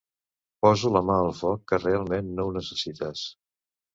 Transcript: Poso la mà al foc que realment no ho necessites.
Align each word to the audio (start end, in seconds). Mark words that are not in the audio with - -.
Poso 0.65 0.89
la 0.93 1.01
mà 1.09 1.17
al 1.25 1.29
foc 1.41 1.61
que 1.71 1.79
realment 1.83 2.33
no 2.39 2.47
ho 2.49 2.57
necessites. 2.57 3.25